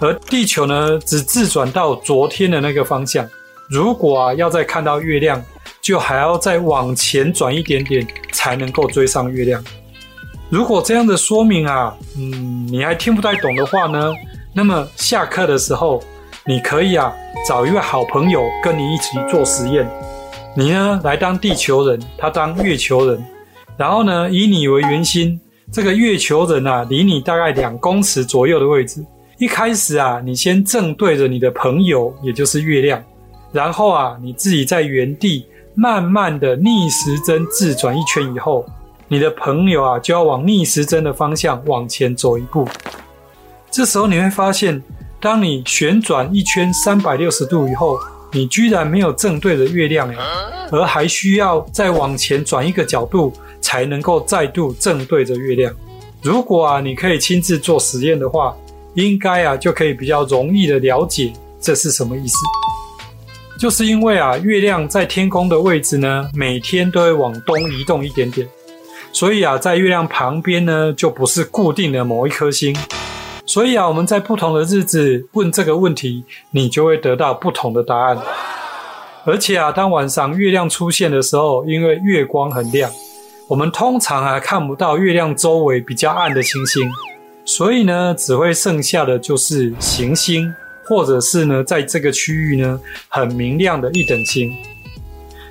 [0.00, 3.28] 而地球呢只自转到昨天的那个方向。
[3.68, 5.44] 如果啊要再看到月亮，
[5.82, 9.62] 就还要再往前转一点点才能够追上月亮。
[10.50, 14.12] 如果这样的说明啊，嗯，你还听不太懂的话呢，
[14.52, 16.02] 那么下课的时候。
[16.46, 17.12] 你可以啊，
[17.46, 19.86] 找一位好朋友跟你一起做实验。
[20.56, 23.22] 你呢，来当地球人，他当月球人。
[23.76, 25.38] 然后呢，以你为圆心，
[25.70, 29.04] 这个月球人啊，离你大概两公尺左右的位置。
[29.38, 33.00] 一开始啊，你先正对着你的朋友，也就是月亮。
[33.52, 38.64] 然后啊，你自己在原地慢慢的逆时针自转一圈以后，
[39.12, 42.66] 你的朋友啊，就要往逆时针的方向往前走一步。
[43.68, 44.82] 这时候你会发现。
[45.22, 47.98] 当你旋转一圈三百六十度以后，
[48.32, 50.10] 你居然没有正对着月亮，
[50.70, 55.70] 而还需要再往前转一个角度，才能够再度正对着月亮。
[56.22, 58.56] 如果啊，你可以亲自做实验的话，
[58.94, 62.36] 应该啊就可以比较容易的了解这是什么意思。
[63.60, 68.48] 就是因为啊，月亮在天空的位置呢，每天都会往东移动一点点，
[69.12, 72.76] 所以啊，在月亮旁边呢，就不是固定的某一颗星。
[73.44, 78.18] 所以啊，我们在不同的日子问这个问题，你就会得到不同的答案。
[79.24, 82.90] 而且啊，当晚上月亮出现的时候，因为月光很亮，
[83.48, 86.88] 我们通常啊看不到月亮周围比较暗的星星，
[87.44, 94.56] 所以呢，只会剩下的就是行星，或者是呢，在这个区域呢很明亮的一等星。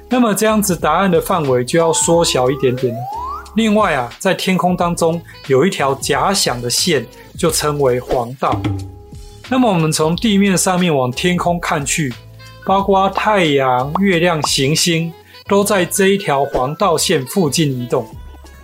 [0.09, 2.95] 那么这样子，答案的范围就要缩小一点点。
[3.55, 7.05] 另外啊，在天空当中有一条假想的线，
[7.37, 8.59] 就称为黄道。
[9.49, 12.13] 那么我们从地面上面往天空看去，
[12.63, 15.11] 包括太阳、月亮、行星，
[15.47, 18.07] 都在这一条黄道线附近移动。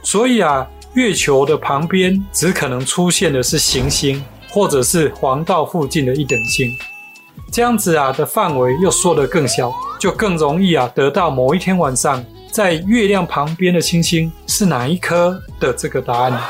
[0.03, 6.69] 所以啊，月球的旁边只可能出现的是行星，或者是黄道附近的一等星。
[7.51, 12.23] 这样子啊的范围又缩得更小，就更容易啊得到某一天晚上。
[12.55, 16.41] 在月亮旁边的星星是哪一颗的这个答案？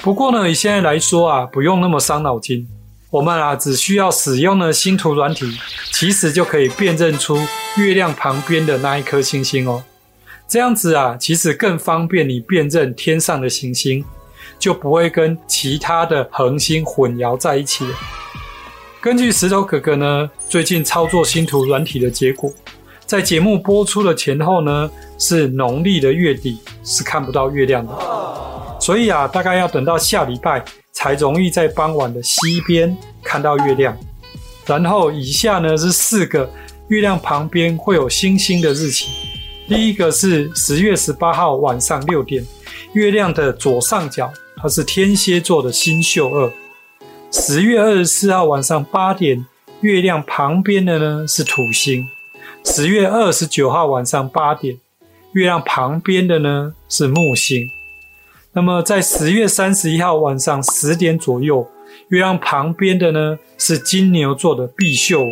[0.00, 2.68] 不过呢，以现在来说啊，不用那么伤脑筋，
[3.08, 5.50] 我们啊只需要使用呢星图软体，
[5.94, 7.38] 其实就可以辨认出
[7.78, 9.82] 月亮旁边的那一颗星星哦。
[10.46, 14.04] 这样子啊，其实更方便你辨认天上的行星，
[14.58, 17.86] 就不会跟其他的恒星混淆在一起。
[19.00, 22.52] 根据石头哥哥呢最近操作星图软体的结果。
[23.08, 27.90] 在节目播出的前后呢，是农历的月底，是看不到月亮的。
[28.78, 33.96] 所以啊，大概要等到下礼拜才容易在傍晚的西边看到月亮。
[34.66, 36.50] 然后以下呢是四个
[36.88, 39.08] 月亮旁边会有星星的日期。
[39.66, 42.46] 第一个是十月十八号晚上六点，
[42.92, 46.52] 月亮的左上角，它是天蝎座的星宿二。
[47.32, 49.46] 十月二十四号晚上八点，
[49.80, 52.06] 月亮旁边的呢是土星。
[52.70, 54.78] 十月二十九号晚上八点，
[55.32, 57.66] 月亮旁边的呢是木星。
[58.52, 61.66] 那么在十月三十一号晚上十点左右，
[62.08, 65.24] 月亮旁边的呢是金牛座的毕宿。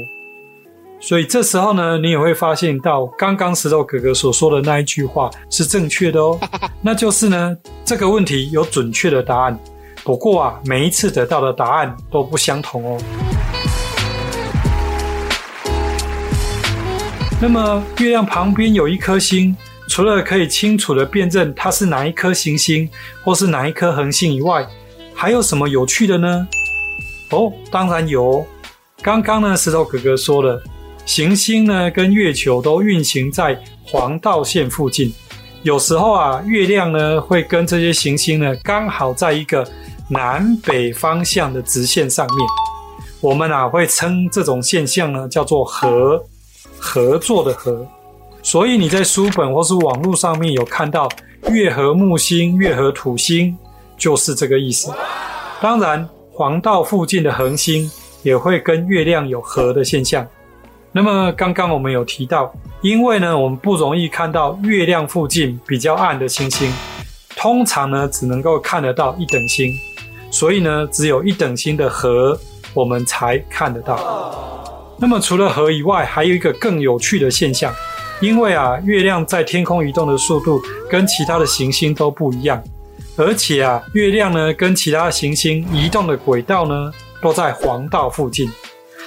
[0.99, 6.41] 所以这时候呢，你也会发现到刚刚石头哥哥所说的那一句话是正确的哦。
[6.81, 9.59] 那就是呢，这个问题有准确的答案，
[10.03, 12.99] 不过啊，每一次得到的答案都不相同哦。
[17.39, 19.55] 那么月亮旁边有一颗星，
[19.91, 22.89] 除了可以清楚地辨认它是哪一颗行星
[23.23, 24.67] 或是哪一颗恒星以外，
[25.15, 26.49] 还有什么有趣的呢？
[27.31, 28.45] 哦，当然有。
[29.03, 30.63] 刚刚呢，石头哥哥说了。
[31.05, 35.15] 行星呢，跟月球都运行在黄道线附近。
[35.63, 39.65] 有时候啊，月亮呢会跟这些行星呢刚好在一个
[40.09, 42.39] 南北方向的直线上面。
[43.21, 46.21] 我们啊会称这种现象呢叫做合，
[46.79, 47.87] 合作的合。
[48.43, 51.09] 所以你在书本或是网络上面有看到
[51.51, 53.57] 月和木星、月和土星，
[53.99, 54.93] 就是这个意思。
[55.61, 57.91] 当然，黄道附近的恒星
[58.23, 60.25] 也会跟月亮有合的现象。
[60.93, 66.73] 那么刚刚我们有提到，因为呢，我们不容易看到月亮附近比较暗的星星，
[67.37, 69.73] 通常呢只能够看得到一等星，
[70.31, 72.39] 所以呢，只有一等星的合
[72.73, 74.56] 我们才看得到。
[74.99, 77.75] 那么除了合以外，还有一个更有趣的现象，
[78.21, 82.63] 因为啊，月亮在天空移动的速度跟其他的行星都不一样，
[83.17, 88.51] 而且啊，月亮呢跟其他行星移动的轨道呢都在黄道附近。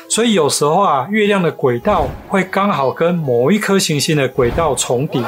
[0.08, 5.22] 所以有时候啊，月亮的轨道会刚好跟某一颗行星的轨道重叠。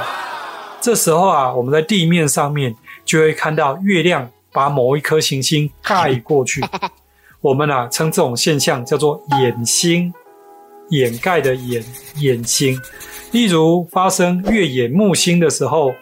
[0.80, 6.64] 这时候啊，我们在地面上面就会看到月亮把某一颗行星盖过去。
[7.42, 10.14] 我们啊称这种现象叫做掩星，
[10.92, 11.84] 掩盖的掩，
[12.20, 12.80] 掩星。
[13.32, 15.94] 例如发生月掩木星的时候，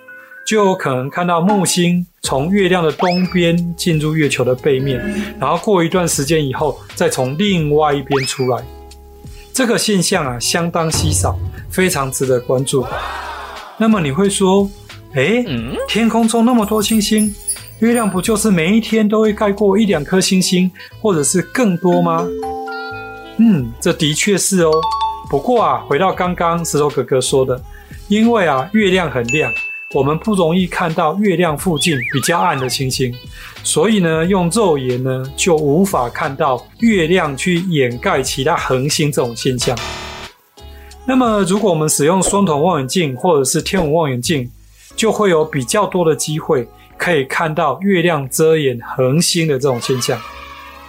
[0.45, 4.99] 就有可能看到木星从月亮的东边进入月球的背面，
[5.39, 8.63] 然后过一段时间以后，再从另外一边出来。
[9.53, 11.37] 这个现象啊，相当稀少，
[11.69, 12.85] 非常值得关注。
[13.77, 14.69] 那么你会说，
[15.13, 15.45] 诶，
[15.87, 17.33] 天空中那么多星星，
[17.79, 20.71] 月亮不就是每一天都会盖过一两颗星星，
[21.01, 22.27] 或者是更多吗？
[23.39, 24.71] 嗯，这的确是哦。
[25.29, 27.59] 不过啊，回到刚刚石头哥哥说的，
[28.09, 29.51] 因为啊，月亮很亮。
[29.93, 33.11] 我们不容易看到月亮附近比较暗的星星，
[33.63, 39.75] 所以呢，用肉眼呢就无法看到月亮去掩盖其他恒星这种现象。
[41.07, 44.47] 那么，如果我们使用双筒望远镜或者是天文望远镜，
[44.95, 50.21] 就会有比较多的机会可以看到月亮遮掩恒星的这种现象。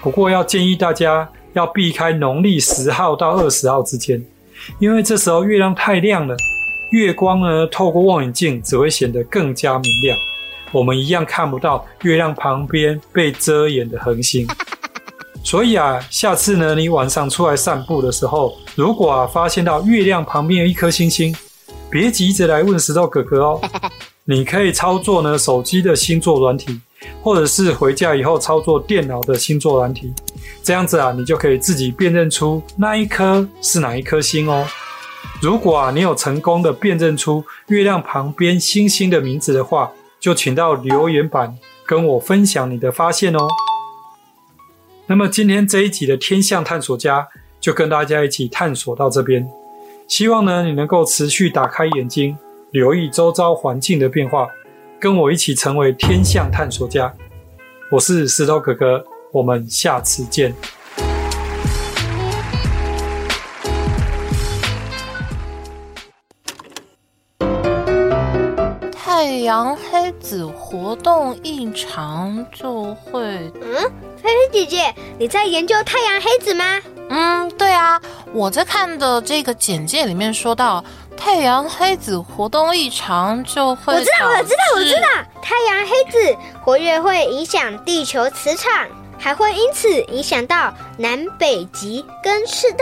[0.03, 4.25] 不过，要建议大家要避开农历十号到二十号之间，
[4.79, 6.37] 因为这时候月亮太亮了。
[6.91, 10.19] 月光呢，透过望远镜只会显得更加明亮，
[10.73, 14.45] 我们一样看不到月亮旁边被遮掩的恒星。
[15.45, 21.35] 所以啊，下次呢，你晚上出来散步的时候，如果啊发现到月亮旁边有一颗星星，
[21.89, 23.61] 别急着来问石头哥哥哦，
[24.25, 26.81] 你可以操作呢手机的星座软体，
[27.23, 30.13] 或者是回家以后操作电脑的星座软体，
[30.63, 34.67] 这样子啊，你就可以自己辨认出那一颗是哪一颗星哦。
[35.43, 43.49] 如果啊，你有成功的辨认出月亮旁边星星的名字的话，就请到留言板跟我分享你的发现哦。
[45.07, 47.27] 那么今天这一集的天象探索家
[47.59, 49.49] 就跟大家一起探索到这边，
[50.07, 52.37] 希望呢你能够持续打开眼睛，
[52.71, 54.47] 留意周遭环境的变化，
[55.01, 57.13] 跟我一起成为天象探索家。
[57.91, 60.55] 我是石头哥哥，我们下次见。
[68.93, 73.21] 太阳黑子活动异常就会……
[73.61, 73.75] 嗯，
[74.17, 76.81] 菲菲姐姐，你在研究太阳黑子吗？
[77.11, 78.01] 嗯，对啊，
[78.33, 80.83] 我在看的这个简介里面说到，
[81.17, 83.95] 太阳黑子活动异常就会……
[83.95, 85.09] 我知道，我知道，我知道，
[85.43, 88.87] 太阳黑子活跃会影响地球磁场，
[89.21, 92.79] 还会因此影响到南北极跟赤道，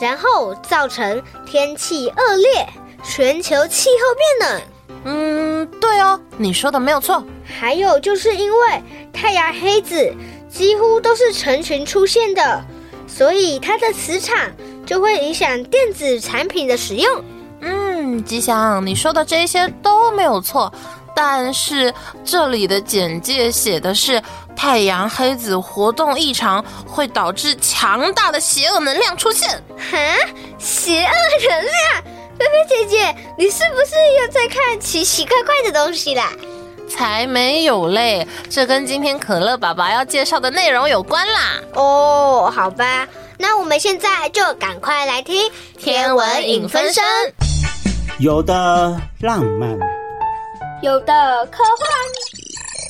[0.00, 2.66] 然后造成天气恶劣，
[3.02, 4.62] 全球气候变冷。
[5.06, 7.22] 嗯，对哦，你说的没有错。
[7.44, 10.14] 还有就是因为太阳黑子
[10.48, 12.64] 几乎都是成群出现的，
[13.08, 14.38] 所以它的磁场
[14.86, 17.24] 就会影响电子产品的使用。
[17.60, 20.72] 嗯，吉祥，你说的这些都没有错。
[21.16, 21.94] 但是
[22.24, 24.20] 这里的简介写的是
[24.56, 29.48] 太阳黑子活动异常，会导致强大的邪恶能量出现。
[29.76, 29.96] 哈，
[30.58, 31.12] 邪恶
[31.48, 32.04] 能量？
[32.38, 36.30] 菲菲姐姐，你是不是又在看奇奇怪怪的东西啦？
[36.88, 41.60] 才没有嘞，这跟今天可乐爸爸要介绍的内容有关啦。
[41.74, 47.02] 哦，好吧，那我们现在就赶快来听天文影分身。
[48.18, 49.70] 有的浪漫，
[50.82, 51.88] 有的科幻，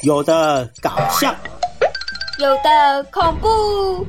[0.02, 1.34] 有的搞笑，
[2.39, 4.07] 有的恐怖。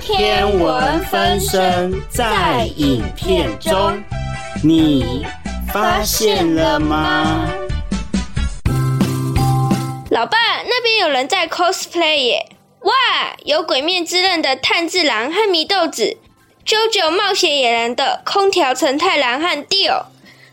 [0.00, 4.02] 天文分身在影片中，
[4.62, 5.26] 你
[5.72, 7.50] 发现了吗？
[10.10, 12.56] 老爸，那边有人在 cosplay 耶！
[12.80, 12.92] 哇，
[13.44, 16.16] 有《鬼面之刃》的炭治郎和祢豆子，
[16.66, 20.06] 《JoJo 冒险野人》的空调承太郎和 Dio。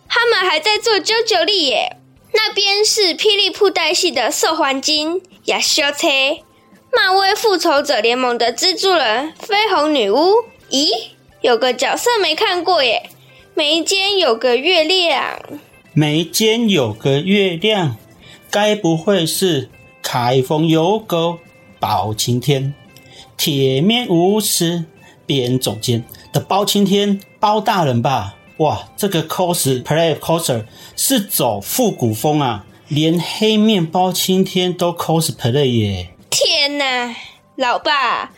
[0.09, 1.97] 他们还在做 jojo 力耶！
[2.33, 6.07] 那边是霹雳布袋戏的兽环金、亚修车、
[6.93, 10.17] 漫威复仇者联盟的蜘蛛人、绯红女巫。
[10.69, 10.89] 咦，
[11.41, 13.09] 有个角色没看过耶！
[13.53, 15.39] 眉间有个月亮，
[15.93, 17.97] 眉间有个月亮，
[18.49, 19.69] 该不会是
[20.01, 21.37] 开封有个
[21.79, 22.73] 包青天、
[23.35, 24.85] 铁面无私
[25.25, 28.35] 辩总监的包青天包大人吧？
[28.57, 30.65] 哇，这个 cosplay coser
[30.95, 36.10] 是走复古风啊，连黑面包青天都 cosplay 耶！
[36.31, 37.13] 天哪，
[37.57, 38.31] 老爸，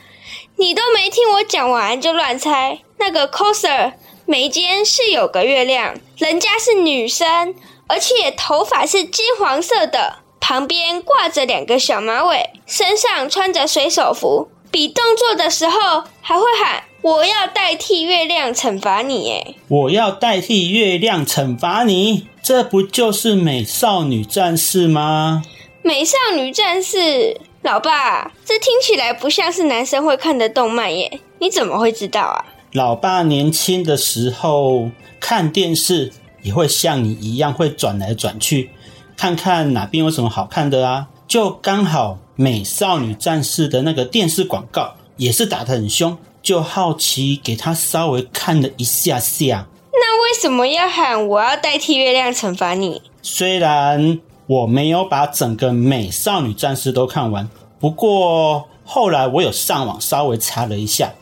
[0.58, 2.80] 你都没听我讲完就乱猜。
[2.98, 3.94] 那个 coser
[4.26, 7.54] 眉间是有个月亮，人家是女生，
[7.88, 16.86] 而且头发是金黄色的，旁边挂着两个小马尾，身上穿着水手服，比动作的时候还会喊。
[17.04, 19.56] 我要代替月亮惩罚你，哎！
[19.68, 25.44] 我要代替月亮惩罚你，这不就是美少女战士吗？
[25.84, 32.46] 美少女战士，老爸，这听起来不像是男生会看的动漫耶，你怎么会知道啊？
[32.74, 34.90] 老爸年轻的时候
[35.20, 36.12] 看电视
[36.42, 38.70] 也会像你一样会转来转去，
[39.16, 46.18] 看看哪边有什么好看的啊，就刚好美少女战士的那个电视广告也是打得很凶。
[46.42, 53.02] 就好奇给他稍微看了一下下，那为什么要喊我要代替月亮惩罚你？
[53.22, 61.14] 虽然我没有把整个美少女战士都看完，不过后来我有上网稍微查了一下，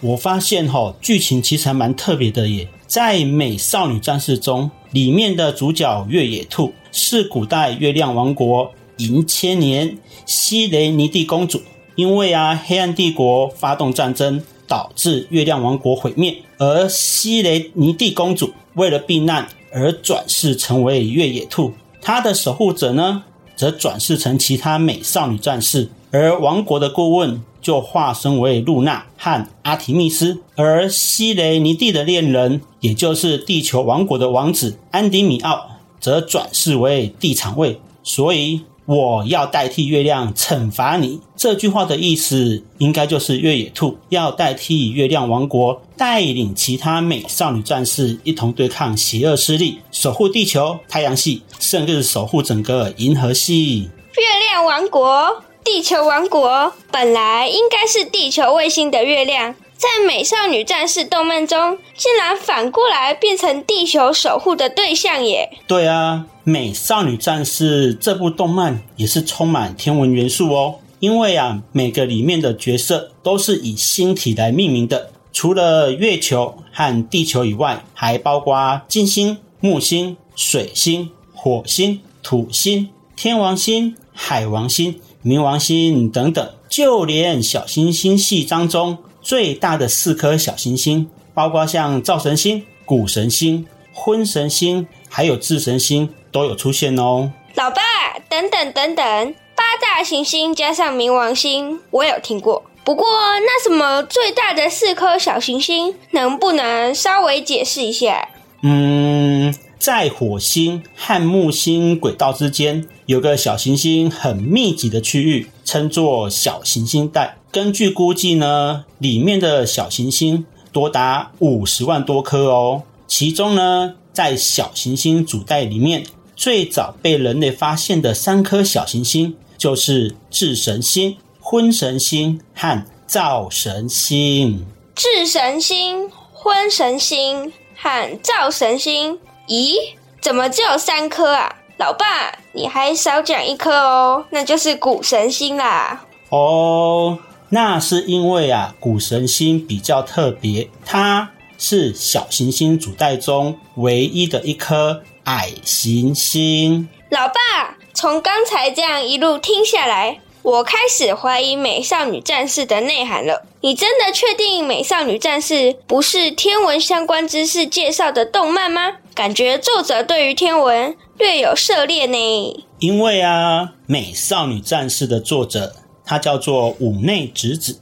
[0.00, 2.68] 我发现齁剧情其实还蛮特别的耶。
[2.86, 11.62] 在美少女战士中，里面的主角月野兔是古代月亮王国银千年西雷尼蒂公主，
[11.96, 14.42] 因为啊黑暗帝国发动战争。
[14.68, 23.22] 导致月亮王国毁灭，而西雷尼蒂公主为了避难而转世成为月野兔，他的守护者呢，
[23.56, 38.62] 则转世成其他美少女战士，而王国的顾问就化身为露娜和阿提密斯，而西雷尼蒂的恋人，也就是地球王国的王子安迪米奥，则转世为地产卫，所以。
[38.84, 41.20] 我要代替月亮惩罚你。
[41.36, 53.88] 这句话的意思应该就是月野兔要代替月亮王国，带领其他美少女战士一同对抗邪恶势力，守护地球、太阳系，甚至守护整个银河系。
[54.16, 59.54] 月亮王国、地球王国本来应该是地球卫星的月亮。
[59.82, 65.50] 在美少女战士动漫中，竟然反过来变成地球守护的对象耶！
[65.66, 70.76] 对啊，美少女战士这部动漫也是充满天文元素哦。
[71.00, 88.98] 因为啊，每个里面的角色都是以星体来命名的，除了月球和地球以外，还包括金星、木星、水星、火星、土星、天王星、海王星、冥王星等等，就连小行星系当中。
[89.22, 97.30] 最大的四颗小行星，包括像灶神星、谷神星、婚神星，还有智神星，都有出现哦。
[97.54, 97.80] 老爸，
[98.28, 102.64] 等等等等，八大行星加上冥王星，我有听过。
[102.84, 108.28] 不过，那什么最大的四颗小行星，能不能稍微解释一下？
[108.62, 117.36] 嗯，在火星和木星轨道之间，有个小行星很密集的区域，称作小行星带。
[117.50, 122.84] 根据估计呢，里面的小行星多达五十万多颗哦。
[123.08, 126.04] 其中呢，在小行星主带里面，
[126.36, 134.64] 最早被人类发现的三颗小行星就是智神星、婚神星和灶神星。
[134.94, 139.18] 智神星、婚神星和灶神星，
[139.48, 141.56] 咦，怎么只有三颗啊？
[141.78, 146.04] 老爸，你还少讲一颗哦，那就是谷神星啦。
[146.28, 147.18] 哦，
[147.48, 156.88] 那是因为啊，谷神星比较特别，它是小行星主带中唯一的一颗矮行星。
[157.10, 163.44] 老爸，从刚才这样一路听下来，我开始怀疑《美少女战士》的内涵了。
[163.60, 165.54] 你真的确定《美少女战士》
[165.86, 168.98] 不是天文相关知识介绍的动漫吗？
[169.14, 172.64] 感觉作者对于天文略有涉猎呢。
[172.78, 177.78] 因为啊，《美少女战士》的作者他叫做五内直子，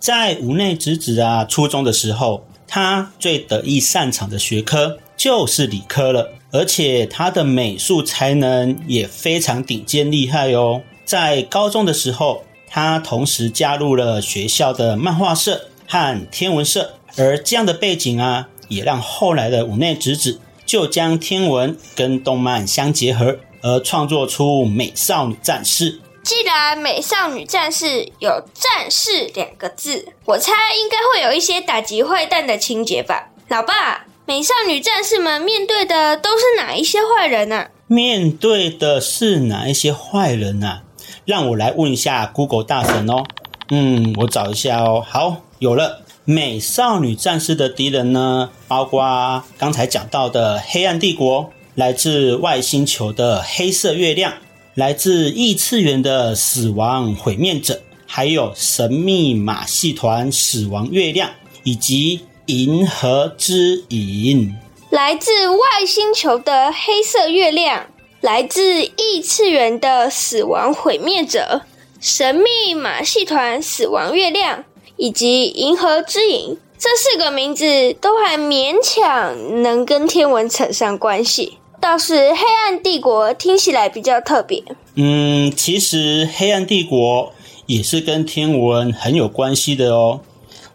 [0.00, 10.80] 在五内直子啊初中的时候，他最得意擅长的学科就是理科了，而且他的美术才能也非常顶尖厉害哦。
[11.04, 20.40] 在高中的时候，他同时加入了学校的漫画社和天文社，而这样的背景啊，也让后来的五内直子。
[20.66, 25.92] 就将天文跟动漫相结合，而创作出《美少女战士》。
[26.22, 27.84] 既然《美少女战士》
[28.18, 33.30] 有“战士”两个字，我猜应该会有一些打击坏蛋的情节吧？
[33.48, 37.68] 老爸，美少女战士们面对的都是哪一些坏人呢、啊？
[37.86, 40.82] 面对的是哪一些坏人呢、啊？
[41.26, 43.24] 让我来问一下 Google 大神哦。
[43.68, 45.04] 嗯，我找一下哦。
[45.06, 46.03] 好，有了。
[46.26, 54.32] 美少女战士的敌人呢，包括刚才讲到的黑暗帝国，来自外星球的黑色月亮，
[54.74, 61.30] 来自异次元的死亡毁灭者，还有神秘马戏团死亡月亮，
[61.62, 64.56] 以及银河之影。
[64.88, 67.86] 来自外星球的黑色月亮，
[68.22, 71.66] 来自异次元的死亡毁灭者，
[72.00, 74.64] 神秘马戏团死亡月亮。
[74.96, 84.62] 以及银河之影这四个名字都还勉强能跟天文扯上关系，倒是黑暗帝国听起来比较特别。
[84.96, 87.32] 嗯，其实黑暗帝国
[87.66, 90.20] 也是跟天文很有关系的哦。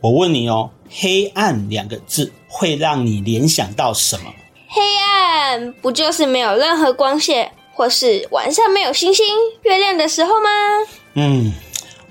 [0.02, 4.34] 我问你哦，黑暗两个字会让你联想到什么？
[4.68, 9.26] 黑暗不就是没有任何光线，或是晚上没有星星、
[9.64, 10.50] 月亮的时候吗？
[11.14, 11.54] 嗯，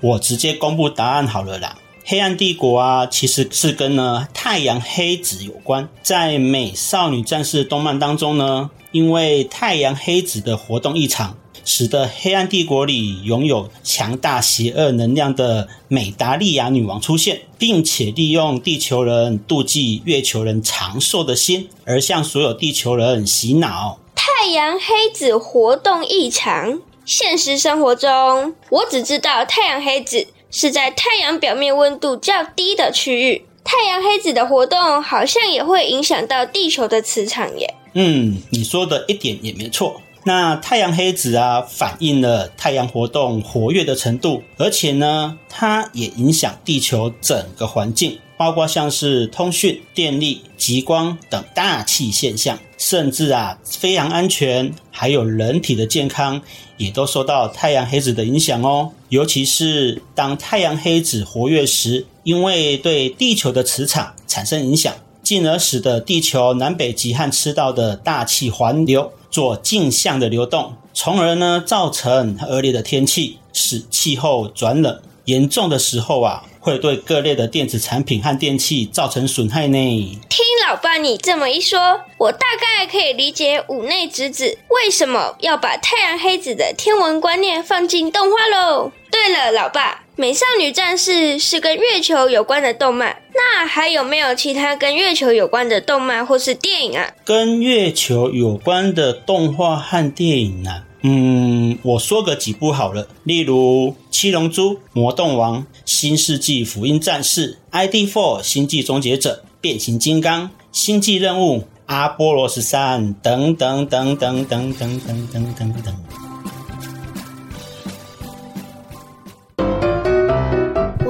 [0.01, 1.75] 我直接公布答案好了啦。
[2.11, 5.87] 黑暗帝国啊，其实是跟呢太阳黑子有关。
[6.01, 23.99] 在美少女战士动漫当中呢，因为太阳黑子的活动异常，使得黑暗帝国里拥有强大邪恶能量的美达利亚女王出现，并且利用地球人妒忌月球人长寿的心，而向所有地球人洗脑。
[24.15, 30.25] 太阳黑子活动异常，现实生活中我只知道太阳黑子。
[30.51, 37.73] 是在太阳表面温度较低的区域，太阳黑子的活动好像也会影响到地球的磁场耶。
[37.93, 40.01] 嗯，你说的一点也没错。
[40.25, 56.41] 那太阳黑子啊，反映了太阳活动活跃的程度，而且呢，它也影响地球整个环境，包括像是通讯、电力、极光等大气现象，甚至啊，飞航安全，还有人体的健康，
[56.79, 58.89] 也都受到太阳黑子的影响哦。
[59.09, 74.99] 尤其是当太阳黑子活跃时，因为对地球的磁场产生影响，进而使得地球南北极和赤道的大气环流做镜像的流动，从而呢造成恶劣的天气，使气候转冷。
[75.25, 80.19] 严重的时候啊，会对各类的电子产品和电器造成损害呢。
[80.29, 88.91] 听老爸你这么一说，我大概可以理解五内直子为什么要把太阳黑子的天文观念放进动画喽。
[89.11, 97.11] 对了，老爸，美少女战士是跟月球有关的动漫，那还有没有其他跟月球有关的动漫或是电影啊？
[97.25, 100.83] 跟月球有关的动画和电影啊？
[101.01, 108.11] 嗯，我说个几部好了，例如《七龙珠》《魔动王》《新世纪福音战士》ID4
[108.43, 110.43] 《星际终结者》《变形金刚》
[110.73, 116.18] 《星际任务》《阿波罗十三》等等等等等等等等等等。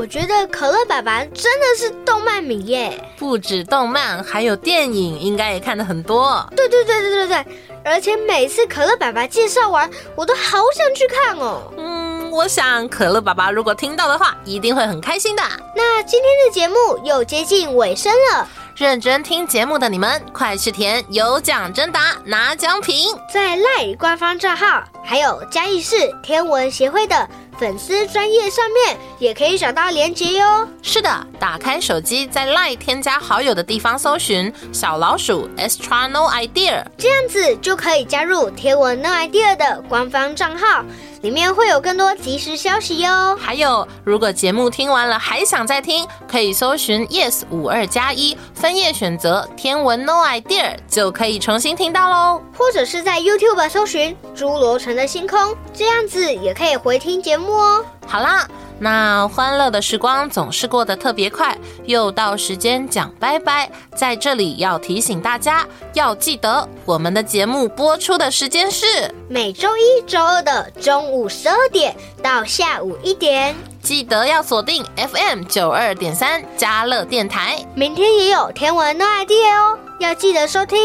[0.10, 6.44] 觉得可乐爸爸真的是动漫迷耶，不止动漫，还有电影，应该也看的很多。
[6.56, 7.46] 对对对对对对。
[7.86, 11.72] 而且每次可乐爸爸介绍完，我都好想去看哦。
[11.78, 15.44] 嗯，我想可乐爸爸如果听到的话，一定会很开心的。
[15.76, 18.48] 那今天的节目又接近尾声了，
[18.80, 30.66] 认真听节目的你们，快去填有奖征答拿奖品，在赖官方账号还有嘉义市天文协会的粉丝专页上面也可以找到连结哟。
[30.82, 40.86] 是的，打开手机，在 LINE 添加好友的地方搜寻小老鼠 Astrono Idea，这样子就可以加入天文 No Idea 的官方账号。
[41.22, 43.36] 里面会有更多即时消息哟。
[43.36, 52.42] 还有，如果节目听完了还想再听，可以搜寻 Yes 五二加一分页选择天文 No Idea，就可以重新听到喽。
[52.58, 57.86] 或者是在 YouTube 搜寻侏罗城的星空，这样子也可以回听节目哦。
[58.08, 58.48] 好啦。
[58.80, 63.70] 那欢乐的时光总是过得特别快，又到时间讲拜拜。
[63.96, 68.86] 在这里要提醒大家，要记得我们的节目播出的时间是
[69.28, 73.56] 每周一、周二的中午十二点到下午一点。
[73.82, 77.66] 记得要锁定 FM 九二点三佳乐电台。
[77.76, 80.78] 明天也有天文 No idea 哦，要记得收听。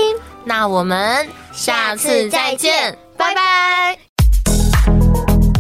[0.44, 4.13] 那我们下次再见，拜拜。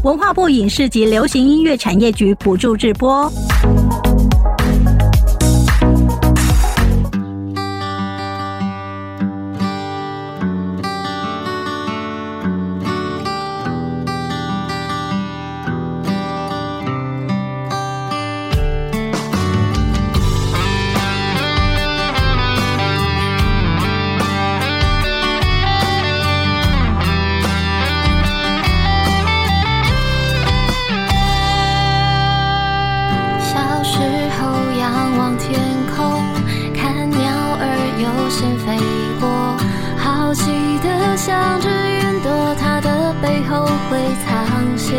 [0.04, 3.32] 文化部影视及流行音乐产业局补助直播。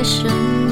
[0.05, 0.64] 旋